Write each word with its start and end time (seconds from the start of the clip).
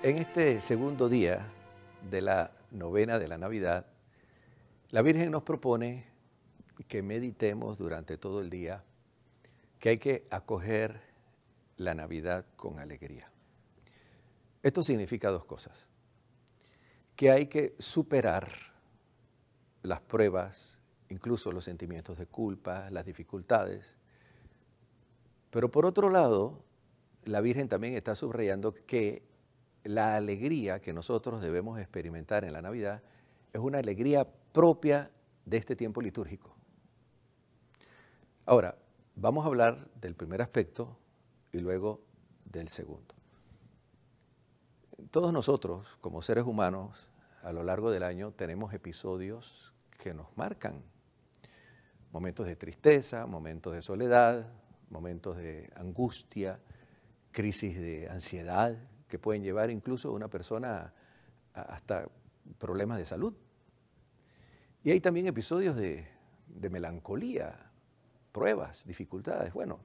En 0.00 0.16
este 0.16 0.60
segundo 0.60 1.08
día 1.08 1.52
de 2.08 2.20
la 2.20 2.52
novena 2.70 3.18
de 3.18 3.26
la 3.26 3.36
Navidad, 3.36 3.84
la 4.90 5.02
Virgen 5.02 5.32
nos 5.32 5.42
propone 5.42 6.04
que 6.86 7.02
meditemos 7.02 7.78
durante 7.78 8.16
todo 8.16 8.40
el 8.40 8.48
día 8.48 8.84
que 9.80 9.88
hay 9.88 9.98
que 9.98 10.28
acoger 10.30 11.00
la 11.76 11.96
Navidad 11.96 12.46
con 12.54 12.78
alegría. 12.78 13.28
Esto 14.62 14.84
significa 14.84 15.30
dos 15.30 15.44
cosas. 15.44 15.88
Que 17.16 17.32
hay 17.32 17.46
que 17.46 17.74
superar 17.80 18.52
las 19.82 20.00
pruebas, 20.00 20.78
incluso 21.08 21.50
los 21.50 21.64
sentimientos 21.64 22.18
de 22.18 22.26
culpa, 22.26 22.88
las 22.90 23.04
dificultades. 23.04 23.96
Pero 25.50 25.72
por 25.72 25.86
otro 25.86 26.08
lado, 26.08 26.62
la 27.24 27.40
Virgen 27.40 27.68
también 27.68 27.94
está 27.94 28.14
subrayando 28.14 28.72
que 28.86 29.27
la 29.88 30.16
alegría 30.16 30.80
que 30.82 30.92
nosotros 30.92 31.40
debemos 31.40 31.80
experimentar 31.80 32.44
en 32.44 32.52
la 32.52 32.60
Navidad 32.60 33.02
es 33.54 33.58
una 33.58 33.78
alegría 33.78 34.28
propia 34.52 35.10
de 35.46 35.56
este 35.56 35.76
tiempo 35.76 36.02
litúrgico. 36.02 36.54
Ahora, 38.44 38.76
vamos 39.16 39.44
a 39.44 39.48
hablar 39.48 39.88
del 39.94 40.14
primer 40.14 40.42
aspecto 40.42 40.98
y 41.52 41.60
luego 41.60 42.02
del 42.44 42.68
segundo. 42.68 43.14
Todos 45.10 45.32
nosotros, 45.32 45.96
como 46.02 46.20
seres 46.20 46.44
humanos, 46.44 47.08
a 47.42 47.50
lo 47.54 47.62
largo 47.62 47.90
del 47.90 48.02
año 48.02 48.32
tenemos 48.32 48.74
episodios 48.74 49.72
que 49.98 50.12
nos 50.12 50.26
marcan. 50.36 50.82
Momentos 52.12 52.46
de 52.46 52.56
tristeza, 52.56 53.24
momentos 53.24 53.72
de 53.72 53.80
soledad, 53.80 54.52
momentos 54.90 55.38
de 55.38 55.72
angustia, 55.76 56.60
crisis 57.32 57.80
de 57.80 58.10
ansiedad, 58.10 58.76
que 59.08 59.18
pueden 59.18 59.42
llevar 59.42 59.70
incluso 59.70 60.10
a 60.10 60.12
una 60.12 60.28
persona 60.28 60.92
hasta 61.54 62.08
problemas 62.58 62.98
de 62.98 63.04
salud. 63.04 63.34
Y 64.84 64.90
hay 64.90 65.00
también 65.00 65.26
episodios 65.26 65.76
de, 65.76 66.06
melancolía, 66.70 67.70
pruebas, 68.32 68.86
dificultades. 68.86 69.52
Bueno, 69.52 69.80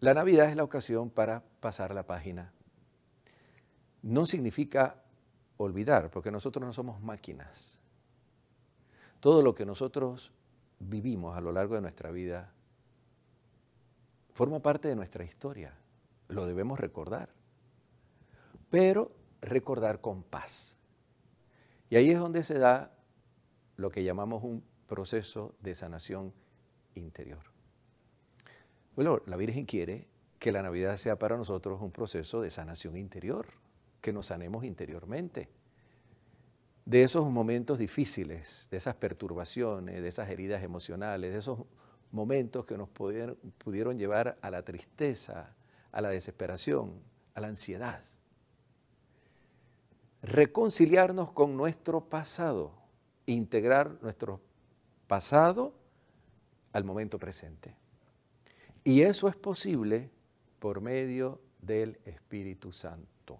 la 0.00 0.14
Navidad 0.14 0.48
es 0.48 0.56
la 0.56 0.64
ocasión 0.64 1.10
para 1.10 1.42
pasar 1.60 1.94
la 1.94 2.06
página. 2.06 2.52
No 4.02 4.26
significa 4.26 5.02
olvidar, 5.56 6.10
porque 6.10 6.30
nosotros 6.30 6.64
no 6.64 6.72
somos 6.72 7.00
máquinas. 7.00 7.80
Todo 9.20 9.42
lo 9.42 9.54
que 9.54 9.64
nosotros 9.64 10.30
vivimos 10.78 11.36
a 11.36 11.40
lo 11.40 11.52
largo 11.52 11.74
de 11.74 11.80
nuestra 11.80 12.10
vida 12.10 12.52
forma 14.34 14.60
parte 14.60 14.88
de 14.88 14.96
nuestra 14.96 15.24
historia. 15.24 15.74
Lo 16.28 16.46
debemos 16.46 16.78
recordar 16.78 17.30
pero 18.74 19.12
recordar 19.40 20.00
con 20.00 20.24
paz. 20.24 20.76
Y 21.90 21.94
ahí 21.94 22.10
es 22.10 22.18
donde 22.18 22.42
se 22.42 22.58
da 22.58 22.92
lo 23.76 23.88
que 23.88 24.02
llamamos 24.02 24.42
un 24.42 24.64
proceso 24.88 25.54
de 25.60 25.76
sanación 25.76 26.32
interior. 26.96 27.38
Bueno, 28.96 29.20
la 29.26 29.36
Virgen 29.36 29.64
quiere 29.64 30.08
que 30.40 30.50
la 30.50 30.60
Navidad 30.60 30.96
sea 30.96 31.16
para 31.20 31.36
nosotros 31.36 31.80
un 31.82 31.92
proceso 31.92 32.40
de 32.40 32.50
sanación 32.50 32.96
interior, 32.96 33.46
que 34.00 34.12
nos 34.12 34.26
sanemos 34.26 34.64
interiormente 34.64 35.48
de 36.84 37.04
esos 37.04 37.30
momentos 37.30 37.78
difíciles, 37.78 38.66
de 38.72 38.78
esas 38.78 38.96
perturbaciones, 38.96 40.02
de 40.02 40.08
esas 40.08 40.28
heridas 40.30 40.64
emocionales, 40.64 41.32
de 41.32 41.38
esos 41.38 41.60
momentos 42.10 42.66
que 42.66 42.76
nos 42.76 42.88
pudieron, 42.88 43.36
pudieron 43.56 44.00
llevar 44.00 44.36
a 44.42 44.50
la 44.50 44.64
tristeza, 44.64 45.54
a 45.92 46.00
la 46.00 46.08
desesperación, 46.08 47.00
a 47.34 47.40
la 47.40 47.46
ansiedad 47.46 48.02
reconciliarnos 50.24 51.32
con 51.32 51.56
nuestro 51.56 52.08
pasado, 52.08 52.72
integrar 53.26 53.98
nuestro 54.02 54.40
pasado 55.06 55.74
al 56.72 56.84
momento 56.84 57.18
presente. 57.18 57.76
Y 58.82 59.02
eso 59.02 59.28
es 59.28 59.36
posible 59.36 60.10
por 60.58 60.80
medio 60.80 61.40
del 61.60 62.00
Espíritu 62.04 62.72
Santo, 62.72 63.38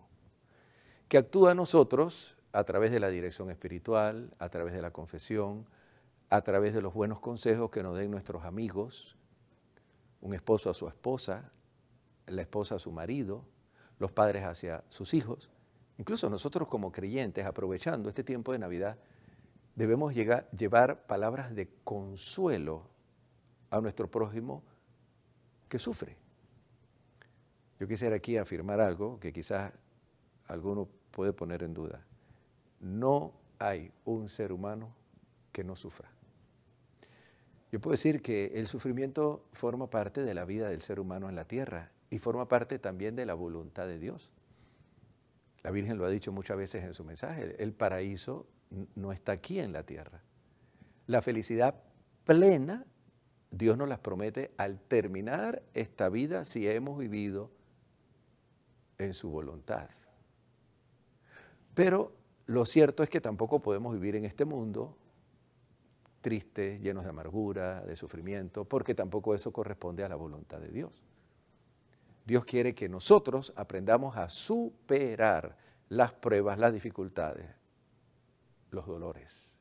que 1.09 1.19
actúa 1.19 1.53
a 1.53 1.55
nosotros 1.55 2.37
a 2.53 2.65
través 2.65 2.93
de 2.93 3.01
la 3.01 3.09
dirección 3.09 3.51
espiritual, 3.51 4.35
a 4.39 4.49
través 4.49 4.75
de 4.75 4.83
la 4.83 4.91
confesión, 4.91 5.67
a 6.31 6.43
través 6.43 6.75
de 6.75 6.83
los 6.83 6.95
buenos 6.95 7.21
consejos 7.21 7.71
que 7.71 7.83
nos 7.83 7.97
den 7.97 8.11
nuestros 8.11 8.45
amigos, 8.45 9.17
un 10.21 10.35
esposo 10.35 10.71
a 10.71 10.75
su 10.75 10.87
esposa, 10.87 11.51
la 12.27 12.43
esposa 12.43 12.77
a 12.77 12.79
su 12.79 12.91
marido, 12.91 13.45
los 13.99 14.13
padres 14.13 14.45
hacia 14.45 14.85
sus 14.89 15.15
hijos, 15.15 15.51
Incluso 15.99 16.29
nosotros 16.29 16.69
como 16.69 16.91
creyentes, 16.91 17.47
aprovechando 17.47 18.09
este 18.09 18.25
tiempo 18.25 18.53
de 18.53 18.59
Navidad, 18.59 18.99
debemos 19.75 20.15
llevar 20.15 21.07
palabras 21.07 21.55
de 21.55 21.69
consuelo 21.85 22.89
a 23.71 23.81
nuestro 23.81 24.11
prójimo 24.11 24.63
que 25.69 25.79
sufre. 25.79 26.17
Yo 27.79 27.89
quisiera 27.89 28.17
aquí 28.17 28.37
afirmar 28.37 28.81
algo 28.81 29.19
que 29.19 29.33
quizás 29.33 29.73
alguno 30.47 30.89
puede 31.11 31.33
poner 31.33 31.63
en 31.63 31.75
duda. 31.75 32.05
No 32.81 33.33
hay 33.59 33.93
un 34.05 34.29
ser 34.29 34.53
humano 34.53 34.95
que 35.53 35.65
no 35.65 35.77
sufra. 35.77 36.11
Yo 37.73 37.81
puedo 37.81 37.93
decir 37.93 38.23
que 38.23 38.53
el 38.55 38.69
sufrimiento 38.69 39.45
forma 39.53 39.91
parte 39.91 40.23
de 40.23 40.35
la 40.35 40.45
vida 40.45 40.69
del 40.69 40.81
ser 40.81 41.01
humano 41.01 41.29
en 41.29 41.35
la 41.35 41.45
tierra 41.45 41.91
y 42.11 42.21
forma 42.21 42.47
parte 42.47 42.79
también 42.79 43.17
de 43.17 43.27
la 43.27 43.35
voluntad 43.35 43.87
de 43.87 43.99
Dios. 43.99 44.31
La 45.65 45.71
Virgen 45.71 45.97
lo 45.97 46.05
ha 46.05 46.11
dicho 46.11 46.31
muchas 46.31 46.59
veces 46.59 46.85
en 46.85 46.93
su 46.95 47.05
mensaje, 47.05 47.57
el 47.59 47.73
paraíso 47.73 48.47
no 48.95 49.13
está 49.13 49.33
aquí 49.33 49.59
en 49.59 49.73
la 49.73 49.83
tierra. 49.83 50.23
La 51.07 51.23
felicidad 51.23 51.75
plena, 52.25 52.85
Dios 53.51 53.77
nos 53.79 53.89
las 53.89 53.99
promete 53.99 54.53
al 54.59 54.79
terminar 54.79 55.63
esta 55.73 56.11
vida 56.11 56.45
si 56.45 56.69
hemos 56.69 56.99
vivido 56.99 57.51
en 58.99 59.15
su 59.15 59.31
voluntad. 59.31 59.89
Pero 61.75 62.13
lo 62.47 62.67
cierto 62.67 63.03
es 63.03 63.09
que 63.09 63.23
tampoco 63.23 63.61
podemos 63.61 63.95
vivir 63.95 64.17
en 64.17 64.27
este 64.27 64.45
mundo 64.45 64.99
tristes, 66.21 66.81
llenos 66.83 67.05
de 67.05 67.11
amargura, 67.11 67.81
de 67.83 67.97
sufrimiento, 67.97 68.67
porque 68.67 68.95
tampoco 68.95 69.35
eso 69.35 69.51
corresponde 69.51 70.05
a 70.05 70.09
la 70.11 70.17
voluntad 70.17 70.61
de 70.61 70.69
Dios. 70.69 71.03
Dios 72.25 72.45
quiere 72.45 72.75
que 72.75 72.89
nosotros 72.89 73.53
aprendamos 73.57 74.17
a 74.17 74.29
superar 74.29 75.57
las 75.89 76.13
pruebas, 76.13 76.59
las 76.59 76.73
dificultades, 76.73 77.47
los 78.71 78.87
dolores, 78.87 79.57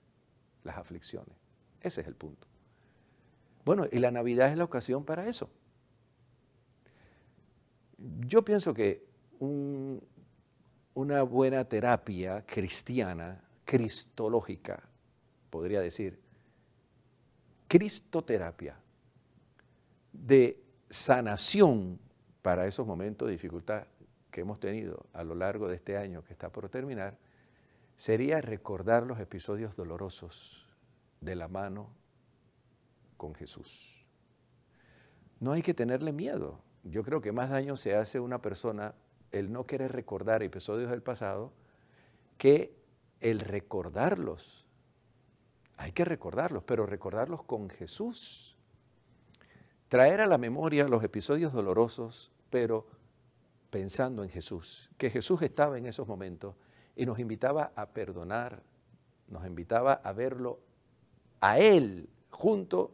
las 0.63 0.77
aflicciones. 0.77 1.35
Ese 1.81 2.01
es 2.01 2.07
el 2.07 2.15
punto. 2.15 2.47
Bueno, 3.65 3.85
y 3.91 3.99
la 3.99 4.11
Navidad 4.11 4.49
es 4.49 4.57
la 4.57 4.63
ocasión 4.63 5.03
para 5.03 5.27
eso. 5.27 5.49
Yo 7.97 8.43
pienso 8.43 8.73
que 8.73 9.05
una 10.93 11.23
buena 11.23 11.65
terapia 11.65 12.45
cristiana, 12.45 13.43
cristológica, 13.65 14.83
podría 15.49 15.81
decir, 15.81 16.19
cristoterapia, 17.67 18.77
de 20.11 20.61
sanación 20.89 21.99
para 22.43 22.67
esos 22.67 22.85
momentos 22.85 23.27
de 23.27 23.31
dificultad 23.31 23.87
que 24.29 24.41
hemos 24.41 24.59
tenido 24.59 25.07
a 25.13 25.23
lo 25.23 25.33
largo 25.33 25.67
de 25.67 25.75
este 25.75 25.97
año 25.97 26.23
que 26.23 26.33
está 26.33 26.51
por 26.51 26.69
terminar, 26.69 27.17
sería 27.95 28.41
recordar 28.41 29.07
los 29.07 29.19
episodios 29.19 29.75
dolorosos 29.75 30.67
de 31.21 31.35
la 31.35 31.47
mano 31.47 31.89
con 33.15 33.33
Jesús. 33.33 34.05
No 35.39 35.53
hay 35.53 35.61
que 35.61 35.73
tenerle 35.73 36.11
miedo. 36.11 36.59
Yo 36.83 37.03
creo 37.03 37.21
que 37.21 37.31
más 37.31 37.49
daño 37.49 37.77
se 37.77 37.95
hace 37.95 38.17
a 38.17 38.21
una 38.21 38.41
persona 38.41 38.93
el 39.31 39.51
no 39.51 39.65
querer 39.65 39.93
recordar 39.93 40.43
episodios 40.43 40.91
del 40.91 41.01
pasado 41.01 41.53
que 42.37 42.75
el 43.21 43.39
recordarlos. 43.39 44.67
Hay 45.77 45.93
que 45.93 46.03
recordarlos, 46.03 46.63
pero 46.63 46.85
recordarlos 46.85 47.41
con 47.43 47.69
Jesús 47.69 48.53
traer 49.93 50.21
a 50.21 50.25
la 50.25 50.39
memoria 50.39 50.87
los 50.87 51.03
episodios 51.03 51.53
dolorosos, 51.53 52.31
pero 52.53 52.85
pensando 53.71 54.21
en 54.21 54.29
Jesús, 54.29 54.87
que 54.95 55.09
Jesús 55.09 55.41
estaba 55.41 55.75
en 55.79 55.87
esos 55.87 56.07
momentos 56.07 56.53
y 56.95 57.03
nos 57.03 57.17
invitaba 57.17 57.71
a 57.75 57.89
perdonar, 57.89 58.61
nos 59.27 59.43
invitaba 59.47 59.93
a 59.93 60.13
verlo 60.13 60.59
a 61.41 61.57
Él 61.57 62.07
junto 62.29 62.93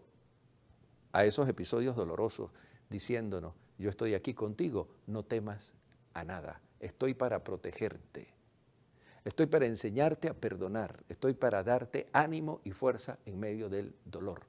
a 1.12 1.26
esos 1.26 1.50
episodios 1.50 1.98
dolorosos, 1.98 2.52
diciéndonos, 2.90 3.54
yo 3.78 3.90
estoy 3.90 4.14
aquí 4.14 4.34
contigo, 4.34 4.88
no 5.08 5.24
temas 5.24 5.74
a 6.14 6.24
nada, 6.24 6.62
estoy 6.80 7.14
para 7.14 7.44
protegerte, 7.44 8.34
estoy 9.26 9.48
para 9.48 9.66
enseñarte 9.66 10.30
a 10.30 10.34
perdonar, 10.34 11.04
estoy 11.10 11.34
para 11.34 11.66
darte 11.66 12.08
ánimo 12.14 12.62
y 12.64 12.72
fuerza 12.72 13.20
en 13.26 13.38
medio 13.42 13.68
del 13.68 13.94
dolor. 14.06 14.44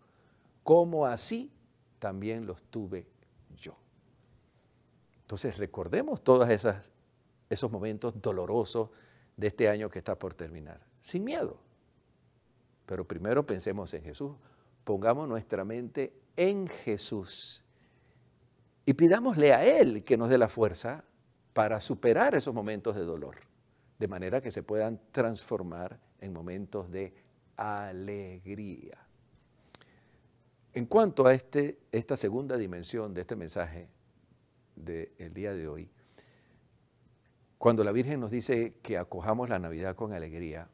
¿Cómo 0.63 1.05
así 1.05 1.51
también 1.99 2.47
los 2.47 2.63
tuve 2.63 3.09
yo. 3.57 3.77
Entonces 5.31 5.59
recordemos 5.59 6.21
esas 6.49 6.91
esos 7.49 7.71
momentos 7.71 8.21
dolorosos 8.21 8.91
de 9.37 9.47
este 9.47 9.69
año 9.69 9.89
que 9.89 10.01
está 10.01 10.19
por 10.19 10.35
terminar. 10.35 10.81
Sin 11.01 11.23
miedo. 11.23 11.57
Pero 12.85 13.07
primero 13.07 13.47
pensemos 13.47 13.95
en 13.95 14.03
Jesús. 14.03 14.33
Pongamos 14.83 15.29
nuestra 15.29 15.65
mente 15.65 16.13
en 16.37 16.67
Jesús. 16.67 17.63
Y 18.85 18.95
pidámosle 18.95 19.53
a 19.53 19.65
Él 19.65 20.03
que 20.03 20.17
nos 20.17 20.31
dé 20.31 20.37
la 20.37 20.49
fuerza 20.49 21.05
para 21.53 21.81
superar 21.81 22.35
esos 22.35 22.53
momentos 22.53 22.97
de 22.97 23.05
dolor. 23.05 23.37
De 24.01 24.09
manera 24.09 24.41
que 24.41 24.51
se 24.51 24.65
puedan 24.65 25.01
transformar 25.13 25.97
en 26.19 26.33
momentos 26.33 26.91
de 26.91 27.15
alegría. 27.55 28.99
En 30.73 30.87
cuanto 30.87 31.25
a 31.25 31.35
este, 31.35 31.79
esta 31.93 32.17
segunda 32.17 32.57
dimensión 32.57 33.15
de 33.15 33.21
este 33.21 33.37
mensaje 33.37 34.00
del 34.85 35.33
día 35.35 35.55
de 35.55 35.69
hoy, 35.69 35.91
cuando 37.59 37.85
la 37.85 37.93
Virgen 37.93 38.21
nos 38.21 38.31
dice 38.31 38.75
que 38.83 38.97
acojamos 38.97 39.49
la 39.49 39.59
Navidad 39.59 39.95
con 39.95 40.13
alegría, 40.13 40.69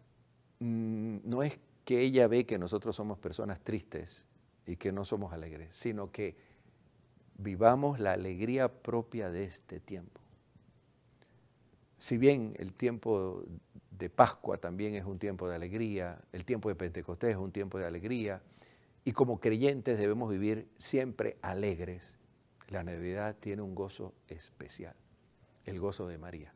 mm, 0.61 1.19
no 1.25 1.43
es 1.43 1.59
que 1.85 2.01
ella 2.01 2.29
ve 2.29 2.47
que 2.47 2.59
nosotros 2.59 2.95
somos 2.95 3.19
personas 3.19 3.61
tristes 3.61 4.27
y 4.67 4.77
que 4.77 4.93
no 4.93 5.05
somos 5.05 5.33
alegres, 5.33 5.75
sino 5.75 6.11
que 6.11 6.37
vivamos 7.39 8.01
la 8.01 8.13
alegría 8.13 8.69
propia 8.69 9.31
de 9.31 9.45
este 9.45 9.81
tiempo. 9.81 10.21
Si 11.99 12.19
bien 12.19 12.55
el 12.59 12.73
tiempo 12.73 13.43
de 13.91 14.11
Pascua 14.11 14.59
también 14.59 14.95
es 14.95 15.05
un 15.05 15.19
tiempo 15.19 15.49
de 15.49 15.57
alegría, 15.57 16.21
el 16.33 16.45
tiempo 16.45 16.69
de 16.69 16.75
Pentecostés 16.75 17.31
es 17.31 17.37
un 17.37 17.53
tiempo 17.53 17.79
de 17.79 17.87
alegría, 17.87 18.43
y 19.05 19.13
como 19.13 19.41
creyentes 19.41 19.99
debemos 19.99 20.31
vivir 20.31 20.69
siempre 20.77 21.37
alegres, 21.41 22.16
la 22.69 22.83
Navidad 22.85 23.37
tiene 23.39 23.63
un 23.63 23.75
gozo 23.75 24.15
especial, 24.29 24.95
el 25.65 25.81
gozo 25.81 26.09
de 26.09 26.19
María. 26.19 26.53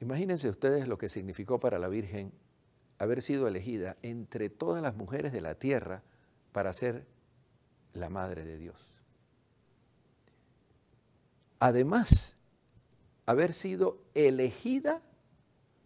Imagínense 0.00 0.48
ustedes 0.48 0.88
lo 0.88 0.98
que 0.98 1.08
significó 1.08 1.60
para 1.60 1.78
la 1.78 1.88
Virgen 1.88 2.32
haber 2.98 3.22
sido 3.22 3.48
elegida 3.48 3.96
entre 4.02 4.50
todas 4.50 4.82
las 4.82 4.94
mujeres 4.94 5.32
de 5.32 5.40
la 5.40 5.54
tierra 5.54 6.02
para 6.52 6.72
ser 6.72 7.06
la 7.92 8.08
Madre 8.08 8.44
de 8.44 8.58
Dios. 8.58 8.92
Además, 11.58 12.36
haber 13.26 13.52
sido 13.52 13.98
elegida 14.14 15.02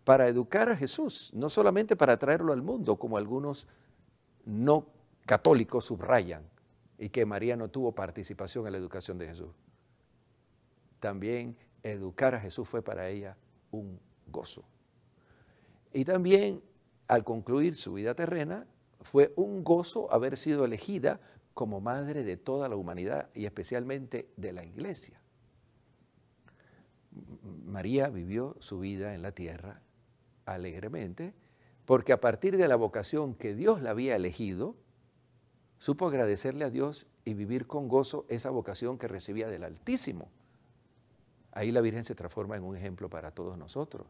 para 0.05 0.29
educar 0.29 0.69
a 0.69 0.77
Jesús, 0.77 1.31
no 1.35 1.49
solamente 1.49 1.97
para 1.97 2.17
traerlo 2.19 2.53
al 2.53 2.63
mundo, 2.63 2.97
como 2.97 3.17
algunos 3.17 3.67
no 4.45 4.87
católicos 5.25 5.87
subrayan, 5.87 6.45
y 7.05 7.11
que 7.11 7.27
María 7.27 7.55
no 7.55 7.69
tuvo 7.69 7.93
participación 7.93 8.65
en 8.65 8.73
la 8.73 8.79
educación 8.79 9.19
de 9.19 9.27
Jesús. 9.27 9.51
También 11.01 11.55
educar 11.83 12.35
a 12.35 12.41
Jesús 12.41 12.67
fue 12.67 12.81
para 12.81 13.11
ella 13.11 13.37
un 13.73 14.01
gozo. 14.27 14.65
Y 15.93 16.07
también 16.07 16.63
al 17.07 17.23
concluir 17.23 17.77
su 17.77 17.93
vida 17.93 18.15
terrena, 18.15 18.67
fue 19.03 19.35
un 19.37 19.65
gozo 19.65 20.11
haber 20.11 20.39
sido 20.39 20.65
elegida 20.65 21.21
como 21.53 21.79
madre 21.83 22.25
de 22.25 22.39
toda 22.39 22.71
la 22.71 22.77
humanidad 22.77 23.29
y 23.35 23.45
especialmente 23.45 24.31
de 24.39 24.55
la 24.55 24.65
iglesia. 24.65 25.21
María 27.67 28.09
vivió 28.09 28.57
su 28.61 28.79
vida 28.79 29.15
en 29.15 29.21
la 29.21 29.33
tierra 29.33 29.83
alegremente 30.47 31.35
porque 31.85 32.15
a 32.15 32.21
partir 32.23 32.57
de 32.57 32.67
la 32.67 32.77
vocación 32.77 33.35
que 33.35 33.55
Dios 33.55 33.83
la 33.83 33.91
había 33.91 34.17
elegido, 34.17 34.75
supo 35.85 36.09
agradecerle 36.09 36.65
a 36.65 36.71
Dios 36.71 37.07
y 37.27 37.35
vivir 37.35 37.67
con 37.67 37.89
gozo 37.89 38.25
esa 38.31 38.49
vocación 38.49 38.97
que 38.97 39.07
recibía 39.07 39.49
del 39.49 39.65
Altísimo. 39.65 40.31
Ahí 41.53 41.73
la 41.73 41.83
Virgen 41.83 42.05
se 42.05 42.15
transforma 42.15 42.57
en 42.57 42.65
un 42.65 42.75
ejemplo 42.75 43.11
para 43.11 43.33
todos 43.33 43.59
nosotros. 43.59 44.07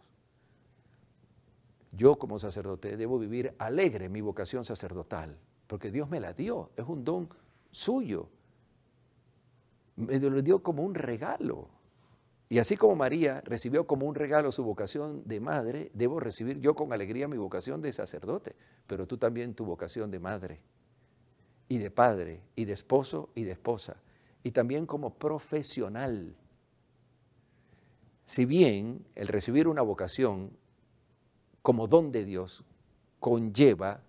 Yo 1.90 2.14
como 2.14 2.38
sacerdote 2.38 2.96
debo 2.96 3.18
vivir 3.18 3.56
alegre 3.58 4.08
mi 4.08 4.20
vocación 4.20 4.64
sacerdotal, 4.64 5.36
porque 5.66 5.90
Dios 5.90 6.08
me 6.08 6.20
la 6.20 6.32
dio, 6.32 6.70
es 6.76 6.84
un 6.86 7.02
don 7.02 7.28
suyo. 7.72 8.28
Me 9.96 10.20
lo 10.20 10.42
dio 10.42 10.62
como 10.62 10.84
un 10.84 10.94
regalo. 10.94 11.70
Y 12.48 12.58
así 12.60 12.76
como 12.76 12.94
María 12.94 13.40
recibió 13.40 13.84
como 13.84 14.06
un 14.06 14.14
regalo 14.14 14.52
su 14.52 14.62
vocación 14.62 15.26
de 15.26 15.40
madre, 15.40 15.90
debo 15.92 16.20
recibir 16.20 16.60
yo 16.60 16.76
con 16.76 16.92
alegría 16.92 17.26
mi 17.26 17.36
vocación 17.36 17.82
de 17.82 17.92
sacerdote, 17.92 18.54
pero 18.86 19.08
tú 19.08 19.18
también 19.18 19.54
tu 19.54 19.64
vocación 19.64 20.12
de 20.12 20.20
madre 20.20 20.60
y 21.68 21.78
de 21.78 21.90
padre 21.90 22.42
y 22.56 22.64
de 22.64 22.72
esposo 22.72 23.30
y 23.34 23.44
de 23.44 23.52
esposa, 23.52 23.96
y 24.42 24.50
también 24.50 24.86
como 24.86 25.14
profesional. 25.14 26.36
Si 28.26 28.44
bien 28.44 29.06
el 29.14 29.28
recibir 29.28 29.68
una 29.68 29.82
vocación 29.82 30.56
como 31.62 31.86
don 31.86 32.12
de 32.12 32.24
Dios 32.24 32.64
conlleva 33.20 34.02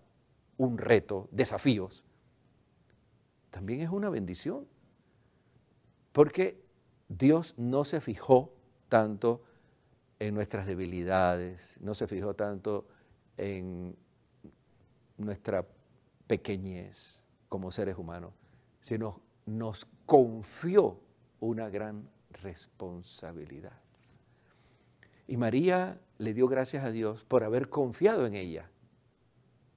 un 0.58 0.78
reto, 0.78 1.28
desafíos, 1.32 2.04
también 3.50 3.82
es 3.82 3.90
una 3.90 4.10
bendición, 4.10 4.68
porque 6.12 6.62
Dios 7.08 7.54
no 7.58 7.86
se 7.86 8.02
fijó 8.02 8.54
tanto 8.90 9.44
en 10.20 10.34
nuestras 10.34 10.66
debilidades, 10.66 11.78
no 11.82 11.94
se 11.94 12.08
fijó 12.08 12.34
tanto 12.36 12.88
en 13.38 13.96
nuestra 15.18 15.66
pequeñez 16.28 17.22
como 17.56 17.72
seres 17.72 17.98
humanos, 17.98 18.34
sino 18.82 19.22
nos 19.46 19.88
confió 20.06 21.00
una 21.40 21.70
gran 21.70 22.10
responsabilidad. 22.42 23.80
Y 25.26 25.38
María 25.38 26.02
le 26.18 26.34
dio 26.34 26.50
gracias 26.50 26.84
a 26.84 26.92
Dios 26.92 27.24
por 27.24 27.46
haber 27.46 27.70
confiado 27.70 28.26
en 28.26 28.34
ella. 28.34 28.70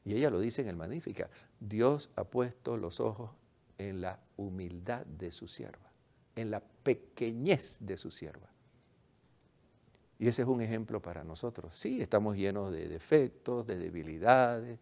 Y 0.04 0.16
ella 0.16 0.28
lo 0.28 0.40
dice 0.40 0.62
en 0.62 0.66
el 0.66 0.74
Magnífica, 0.74 1.30
Dios 1.60 2.10
ha 2.16 2.24
puesto 2.24 2.76
los 2.76 2.98
ojos 2.98 3.30
en 3.78 4.00
la 4.00 4.18
humildad 4.36 5.06
de 5.06 5.30
su 5.30 5.46
sierva, 5.46 5.92
en 6.34 6.50
la 6.50 6.58
pequeñez 6.82 7.78
de 7.80 7.96
su 7.96 8.10
sierva. 8.10 8.48
Y 10.18 10.26
ese 10.26 10.42
es 10.42 10.48
un 10.48 10.62
ejemplo 10.62 11.00
para 11.00 11.22
nosotros. 11.22 11.74
Sí, 11.76 12.02
estamos 12.02 12.36
llenos 12.36 12.72
de 12.72 12.88
defectos, 12.88 13.68
de 13.68 13.78
debilidades, 13.78 14.80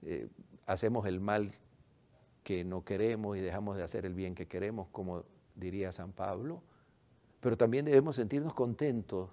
eh, 0.00 0.28
hacemos 0.64 1.06
el 1.06 1.20
mal 1.20 1.50
que 2.42 2.64
no 2.64 2.84
queremos 2.84 3.36
y 3.36 3.40
dejamos 3.40 3.76
de 3.76 3.82
hacer 3.82 4.06
el 4.06 4.14
bien 4.14 4.34
que 4.34 4.46
queremos, 4.46 4.88
como 4.88 5.24
diría 5.54 5.92
San 5.92 6.12
Pablo, 6.12 6.62
pero 7.40 7.56
también 7.56 7.84
debemos 7.84 8.16
sentirnos 8.16 8.54
contentos 8.54 9.30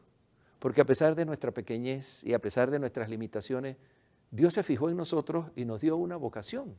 porque 0.60 0.82
a 0.82 0.86
pesar 0.86 1.16
de 1.16 1.26
nuestra 1.26 1.54
pequeñez 1.54 2.24
y 2.24 2.34
a 2.34 2.40
pesar 2.40 2.70
de 2.70 2.80
nuestras 2.80 3.10
limitaciones, 3.10 3.78
Dios 4.30 4.54
se 4.54 4.64
fijó 4.64 4.90
en 4.90 4.98
nosotros 4.98 5.48
y 5.56 5.66
nos 5.66 5.82
dio 5.82 5.96
una 5.96 6.18
vocación, 6.18 6.76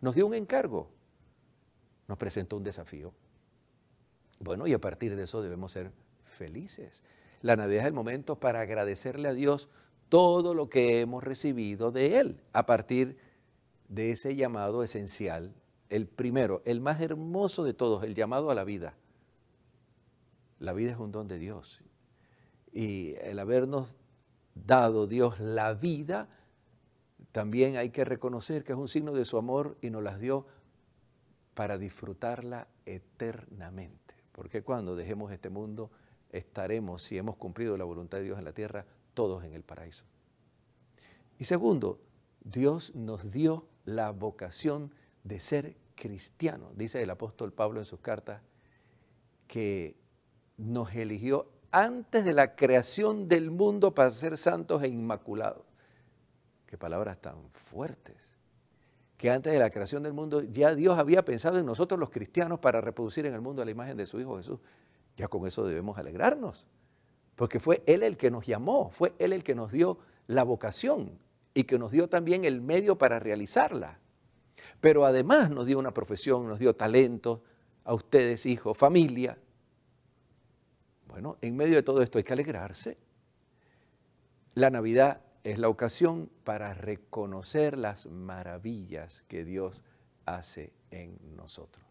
nos 0.00 0.16
dio 0.16 0.26
un 0.26 0.34
encargo, 0.34 0.90
nos 2.08 2.18
presentó 2.18 2.56
un 2.56 2.64
desafío. 2.64 3.14
Bueno, 4.40 4.66
y 4.66 4.74
a 4.74 4.80
partir 4.80 5.16
de 5.16 5.22
eso 5.22 5.40
debemos 5.40 5.72
ser 5.72 5.92
felices. 6.24 7.04
La 7.42 7.56
Navidad 7.56 7.82
es 7.82 7.86
el 7.86 7.94
momento 7.94 8.38
para 8.38 8.60
agradecerle 8.60 9.28
a 9.28 9.34
Dios 9.34 9.68
todo 10.08 10.52
lo 10.52 10.68
que 10.68 11.00
hemos 11.00 11.22
recibido 11.24 11.92
de 11.92 12.18
Él 12.18 12.40
a 12.52 12.66
partir 12.66 13.18
de 13.88 14.10
ese 14.10 14.36
llamado 14.36 14.82
esencial, 14.82 15.54
el 15.88 16.06
primero, 16.06 16.62
el 16.64 16.80
más 16.80 17.00
hermoso 17.00 17.64
de 17.64 17.74
todos, 17.74 18.02
el 18.02 18.14
llamado 18.14 18.50
a 18.50 18.54
la 18.54 18.64
vida. 18.64 18.94
La 20.58 20.72
vida 20.72 20.92
es 20.92 20.98
un 20.98 21.12
don 21.12 21.28
de 21.28 21.38
Dios 21.38 21.82
y 22.76 23.14
el 23.22 23.38
habernos 23.38 23.96
dado 24.54 25.06
Dios 25.06 25.40
la 25.40 25.72
vida, 25.72 26.28
también 27.32 27.76
hay 27.76 27.88
que 27.88 28.04
reconocer 28.04 28.64
que 28.64 28.72
es 28.72 28.78
un 28.78 28.88
signo 28.88 29.12
de 29.12 29.24
su 29.24 29.38
amor 29.38 29.78
y 29.80 29.88
nos 29.88 30.02
las 30.02 30.20
dio 30.20 30.46
para 31.54 31.78
disfrutarla 31.78 32.68
eternamente. 32.84 34.14
Porque 34.32 34.62
cuando 34.62 34.94
dejemos 34.94 35.32
este 35.32 35.48
mundo 35.48 35.90
estaremos, 36.30 37.02
si 37.02 37.16
hemos 37.16 37.36
cumplido 37.36 37.78
la 37.78 37.84
voluntad 37.84 38.18
de 38.18 38.24
Dios 38.24 38.38
en 38.38 38.44
la 38.44 38.52
tierra, 38.52 38.84
todos 39.14 39.42
en 39.44 39.54
el 39.54 39.62
paraíso. 39.62 40.04
Y 41.38 41.44
segundo, 41.44 41.98
Dios 42.44 42.94
nos 42.94 43.32
dio 43.32 43.66
la 43.86 44.10
vocación 44.10 44.92
de 45.24 45.40
ser 45.40 45.76
cristiano. 45.94 46.70
Dice 46.76 47.02
el 47.02 47.10
apóstol 47.10 47.52
Pablo 47.52 47.80
en 47.80 47.86
sus 47.86 48.00
cartas 48.00 48.42
que 49.48 49.96
nos 50.58 50.94
eligió 50.94 51.48
antes 51.70 52.24
de 52.24 52.32
la 52.32 52.54
creación 52.54 53.28
del 53.28 53.50
mundo 53.50 53.94
para 53.94 54.10
ser 54.10 54.36
santos 54.36 54.82
e 54.82 54.88
inmaculados. 54.88 55.64
Qué 56.66 56.76
palabras 56.76 57.20
tan 57.20 57.50
fuertes. 57.52 58.34
Que 59.16 59.30
antes 59.30 59.52
de 59.52 59.58
la 59.58 59.70
creación 59.70 60.02
del 60.02 60.12
mundo 60.12 60.42
ya 60.42 60.74
Dios 60.74 60.98
había 60.98 61.24
pensado 61.24 61.58
en 61.58 61.66
nosotros 61.66 61.98
los 61.98 62.10
cristianos 62.10 62.58
para 62.58 62.80
reproducir 62.80 63.24
en 63.24 63.34
el 63.34 63.40
mundo 63.40 63.64
la 63.64 63.70
imagen 63.70 63.96
de 63.96 64.06
su 64.06 64.20
Hijo 64.20 64.36
Jesús. 64.36 64.60
Ya 65.16 65.28
con 65.28 65.46
eso 65.46 65.64
debemos 65.64 65.96
alegrarnos. 65.96 66.66
Porque 67.34 67.60
fue 67.60 67.82
Él 67.86 68.02
el 68.02 68.16
que 68.16 68.30
nos 68.30 68.46
llamó, 68.46 68.90
fue 68.90 69.14
Él 69.18 69.32
el 69.32 69.44
que 69.44 69.54
nos 69.54 69.72
dio 69.72 69.98
la 70.26 70.42
vocación 70.42 71.18
y 71.56 71.64
que 71.64 71.78
nos 71.78 71.90
dio 71.90 72.06
también 72.06 72.44
el 72.44 72.60
medio 72.60 72.98
para 72.98 73.18
realizarla. 73.18 73.98
Pero 74.82 75.06
además 75.06 75.48
nos 75.48 75.64
dio 75.64 75.78
una 75.78 75.94
profesión, 75.94 76.46
nos 76.46 76.58
dio 76.58 76.76
talento 76.76 77.42
a 77.82 77.94
ustedes, 77.94 78.44
hijos, 78.44 78.76
familia, 78.76 79.38
Bueno, 81.08 81.38
en 81.40 81.56
medio 81.56 81.76
de 81.76 81.82
todo 81.82 82.02
esto 82.02 82.18
hay 82.18 82.24
que 82.24 82.34
alegrarse. 82.34 82.98
La 84.52 84.68
Navidad 84.68 85.22
es 85.44 85.58
la 85.58 85.70
ocasión 85.70 86.28
para 86.44 86.74
reconocer 86.74 87.78
las 87.78 88.06
maravillas 88.06 89.24
que 89.26 89.42
Dios 89.46 89.82
hace 90.26 90.74
en 90.90 91.16
nosotros. 91.36 91.86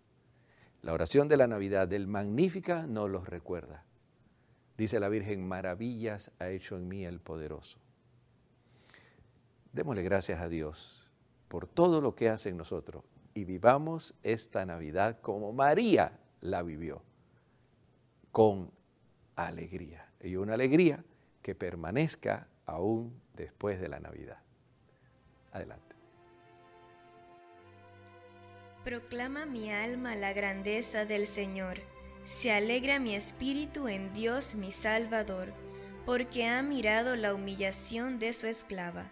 La 0.84 0.93
oración 0.93 1.27
de 1.27 1.38
la 1.38 1.48
Navidad 1.48 1.88
del 1.88 2.05
Magnífica 2.05 2.86
nos 2.86 3.10
los 3.10 3.27
recuerda. 3.27 3.84
Dice 4.77 5.00
la 5.00 5.10
Virgen, 5.10 5.48
maravillas 5.48 6.31
ha 6.38 6.50
hecho 6.50 6.77
en 6.77 6.88
mí 6.88 7.03
el 7.03 7.19
poderoso. 7.19 7.79
Démosle 9.75 10.03
gracias 10.03 10.39
a 10.39 10.48
Dios 10.48 11.12
por 11.50 11.67
todo 11.67 12.00
lo 12.00 12.15
que 12.15 12.29
hace 12.29 12.48
en 12.48 12.55
nosotros 12.55 13.03
y 13.34 13.44
vivamos 13.44 14.15
esta 14.24 14.65
Navidad 14.65 15.20
como 15.20 15.51
María 15.51 16.17
la 16.39 16.63
vivió, 16.63 17.03
con 18.32 18.72
alegría. 19.36 20.10
Y 20.22 20.38
una 20.38 20.53
alegría 20.53 21.03
que 21.41 21.55
permanezca 21.55 22.48
aún 22.65 23.22
después 23.34 23.82
de 23.82 23.89
la 23.89 24.00
Navidad. 24.00 24.38
Adelante. 25.51 25.94
Proclama 28.86 29.46
mi 29.46 29.72
alma 29.72 30.15
la 30.15 30.32
grandeza 30.32 31.03
del 31.05 31.27
Señor. 31.27 31.79
Se 32.24 32.53
alegra 32.53 32.98
mi 33.00 33.13
espíritu 33.13 33.89
en 33.89 34.13
Dios 34.13 34.55
mi 34.55 34.72
Salvador, 34.72 35.51
porque 36.05 36.48
ha 36.48 36.63
mirado 36.63 37.17
la 37.17 37.34
humillación 37.34 38.20
de 38.20 38.32
su 38.32 38.48
esclava. 38.48 39.12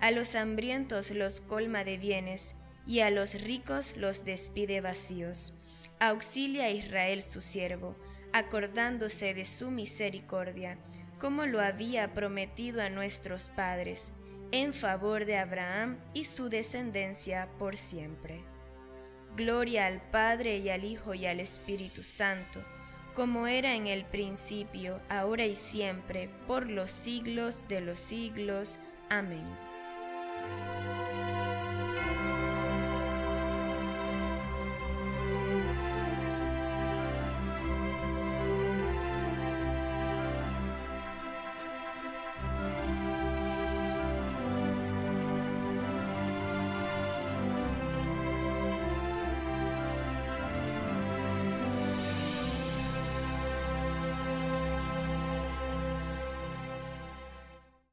a 0.00 0.10
los 0.10 0.34
hambrientos 0.34 1.10
los 1.10 1.40
colma 1.40 1.84
de 1.84 1.98
bienes, 1.98 2.54
y 2.86 3.00
a 3.00 3.10
los 3.10 3.34
ricos 3.40 3.96
los 3.96 4.24
despide 4.24 4.80
vacíos. 4.80 5.52
Auxilia 6.00 6.64
a 6.64 6.70
Israel 6.70 7.22
su 7.22 7.40
siervo, 7.40 7.94
acordándose 8.32 9.34
de 9.34 9.44
su 9.44 9.70
misericordia, 9.70 10.78
como 11.20 11.46
lo 11.46 11.60
había 11.60 12.14
prometido 12.14 12.82
a 12.82 12.88
nuestros 12.88 13.50
padres, 13.50 14.12
en 14.52 14.72
favor 14.72 15.26
de 15.26 15.36
Abraham 15.36 15.98
y 16.14 16.24
su 16.24 16.48
descendencia 16.48 17.48
por 17.58 17.76
siempre. 17.76 18.40
Gloria 19.36 19.86
al 19.86 20.00
Padre 20.10 20.58
y 20.58 20.70
al 20.70 20.84
Hijo 20.84 21.14
y 21.14 21.26
al 21.26 21.38
Espíritu 21.38 22.02
Santo, 22.02 22.64
como 23.14 23.46
era 23.46 23.74
en 23.74 23.86
el 23.86 24.04
principio, 24.04 25.00
ahora 25.08 25.44
y 25.44 25.54
siempre, 25.54 26.30
por 26.46 26.68
los 26.68 26.90
siglos 26.90 27.68
de 27.68 27.80
los 27.80 27.98
siglos. 28.00 28.80
Amén. 29.08 29.69